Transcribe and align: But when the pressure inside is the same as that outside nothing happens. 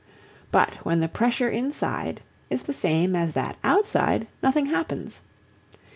But 0.51 0.71
when 0.83 0.99
the 0.99 1.07
pressure 1.07 1.47
inside 1.47 2.21
is 2.49 2.63
the 2.63 2.73
same 2.73 3.15
as 3.15 3.33
that 3.33 3.57
outside 3.63 4.25
nothing 4.41 4.65
happens. 4.65 5.21